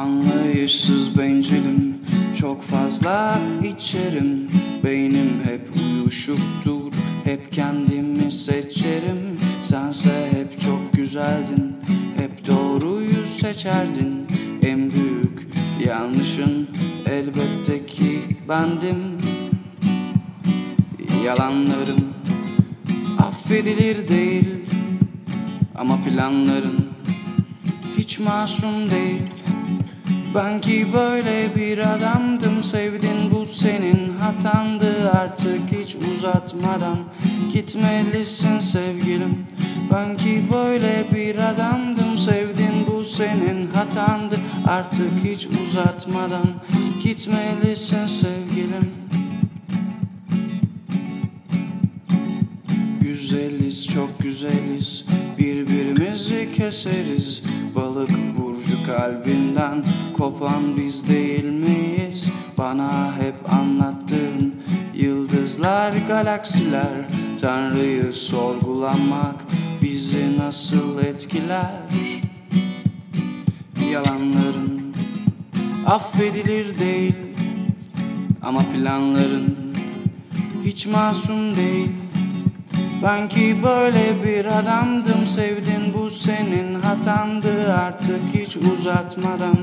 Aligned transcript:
Anlayışsız 0.00 1.18
bencilim 1.18 1.98
Çok 2.40 2.62
fazla 2.62 3.38
içerim. 3.62 4.48
Beynim 4.84 5.40
hep 5.44 5.68
uyuşuktur 5.76 6.92
Hep 7.24 7.52
kendimi 7.52 8.32
seçerim. 8.32 9.40
Sense 9.62 10.28
hep 10.32 10.60
çok 10.60 10.92
güzeldin 10.92 11.76
Hep 12.16 12.46
doğruyu 12.46 13.26
seçerdin. 13.26 14.26
En 14.62 14.90
büyük 14.90 15.48
yanlışın 15.86 16.68
Elbette 17.06 17.86
ki 17.86 18.20
bendim. 18.48 19.18
Yalanlarım 21.24 22.14
affedilir 23.18 24.08
değil 24.08 24.48
Ama 25.74 25.98
planların 26.02 26.90
hiç 27.98 28.18
masum 28.18 28.90
değil 28.90 29.22
ben 30.34 30.60
ki 30.60 30.86
böyle 30.94 31.56
bir 31.56 31.78
adamdım 31.78 32.64
Sevdin 32.64 33.30
bu 33.30 33.46
senin 33.46 34.18
hatandı. 34.18 35.10
Artık 35.10 35.60
hiç 35.72 35.96
uzatmadan 36.12 36.98
Gitmelisin 37.52 38.58
sevgilim. 38.58 39.46
Ben 39.92 40.16
ki 40.16 40.44
böyle 40.52 41.06
bir 41.14 41.36
adamdım 41.36 42.18
Sevdin 42.18 42.86
bu 42.86 43.04
senin 43.04 43.70
hatandı. 43.70 44.40
Artık 44.66 45.10
hiç 45.24 45.46
uzatmadan 45.46 46.46
Gitmelisin 47.02 48.06
sevgilim. 48.06 48.90
Güzeliz 53.00 53.86
çok 53.86 54.18
güzeliz. 54.18 55.04
Birbirimizi 55.38 56.48
keseriz. 56.56 57.42
Balık 57.74 58.10
burcu 58.70 58.86
kalbinden 58.86 59.84
Kopan 60.16 60.76
biz 60.76 61.08
değil 61.08 61.44
miyiz? 61.44 62.30
Bana 62.58 63.16
hep 63.16 63.52
anlattığın 63.52 64.54
Yıldızlar 64.94 65.92
galaksiler. 66.08 67.08
Tanrı'yı 67.40 68.12
sorgulamak 68.12 69.34
Bizi 69.82 70.38
nasıl 70.38 70.98
etkiler? 70.98 71.70
Yalanların 73.90 74.94
Affedilir 75.86 76.78
değil 76.78 77.14
Ama 78.42 78.60
planların 78.74 79.56
Hiç 80.64 80.86
masum 80.86 81.56
değil. 81.56 81.90
Ben 83.02 83.28
ki 83.28 83.56
böyle 83.64 84.24
bir 84.24 84.44
adamdım 84.58 85.26
Sevdin 85.26 85.94
bu 85.94 86.10
senin 86.10 86.49
hatandı 87.10 87.72
Artık 87.72 88.20
hiç 88.34 88.56
uzatmadan. 88.56 89.56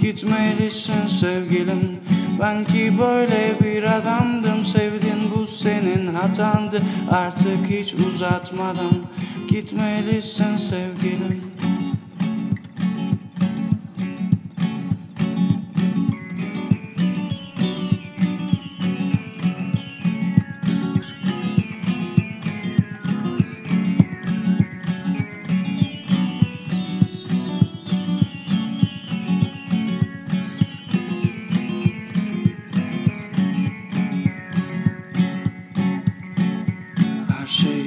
Gitmelisin 0.00 1.06
sevgilim 1.08 1.96
Ben 2.40 2.64
ki 2.64 2.92
böyle 2.98 3.54
bir 3.64 3.82
adamdım. 3.82 4.64
Sevdin 4.64 5.30
bu 5.36 5.46
senin 5.46 6.14
hatandı 6.14 6.82
Artık 7.10 7.66
hiç 7.68 7.94
uzatmadan. 7.94 8.92
Gitmelisin 9.48 10.56
sevgilim 10.56 11.49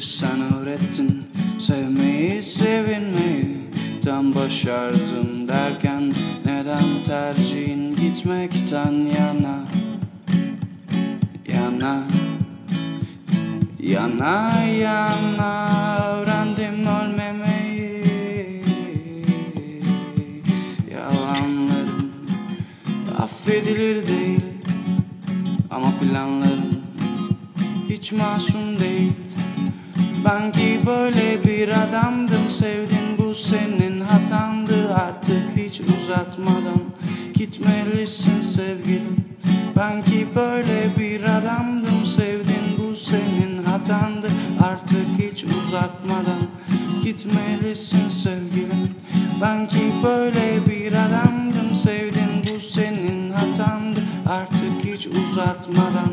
Sen 0.00 0.54
öğrettin. 0.54 1.24
Sevmeyi, 1.58 2.42
sevinmeyi 2.42 3.56
Tam 4.04 4.34
başardım 4.34 5.48
derken 5.48 6.14
Neden 6.44 6.84
tercihin 7.06 7.96
gitmekten 7.96 8.92
yana? 8.92 9.58
Yana 11.48 12.02
Yana 13.80 14.62
yana 14.62 15.98
Öğrendim 16.06 16.86
ölmemeyi. 16.86 18.04
Yalanlarım 20.92 22.12
Affedilir 23.18 24.08
değil 24.08 24.40
Ama 25.70 25.98
planlarım 25.98 26.82
hiç 27.88 28.12
masum 28.12 28.78
değil 28.80 29.12
Ben 30.24 30.52
ki 30.52 30.80
böyle 30.86 31.44
bir 31.44 31.68
adamdım 31.68 32.50
Sevdin 32.50 33.18
bu 33.18 33.34
senin 33.34 34.00
hatandı. 34.00 34.94
Artık 34.94 35.56
hiç 35.56 35.80
uzatmadan 35.80 36.82
Gitmelisin 37.34 38.40
sevgilim. 38.40 39.16
Ben 39.76 40.04
ki 40.04 40.26
böyle 40.36 40.96
bir 40.98 41.22
adamdım 41.22 42.06
Sevdin 42.06 42.64
bu 42.78 42.96
senin 42.96 43.64
hatandı. 43.64 44.28
Artık 44.62 45.06
hiç 45.18 45.44
uzatmadan 45.44 46.48
Gitmelisin 47.04 48.08
sevgilim. 48.08 48.94
Ben 49.42 49.68
ki 49.68 49.92
böyle 50.04 50.66
bir 50.66 50.92
adamdım 50.92 51.76
Sevdin 51.76 52.54
bu 52.54 52.60
senin 52.60 53.32
hatandı. 53.32 54.00
Artık 54.28 54.84
hiç 54.84 55.06
uzatmadan 55.06 56.12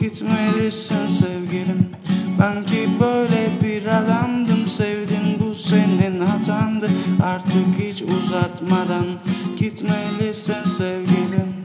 Gitmelisin 0.00 1.06
sevgilim 1.06 1.88
Ben 2.38 2.62
ki 2.62 2.88
böyle 3.00 3.50
bir 3.62 3.86
adamdım 3.86 4.66
Sevdin 4.66 5.38
bu 5.40 5.54
senin 5.54 6.20
hatandı. 6.20 6.90
Artık 7.22 7.66
hiç 7.78 8.02
uzatmadan 8.02 9.06
Gitmelisin 9.58 10.64
sevgilim 10.64 11.57